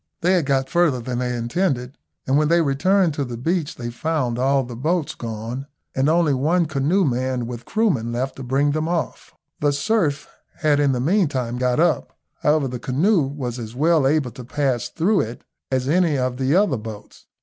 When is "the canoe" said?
12.67-13.21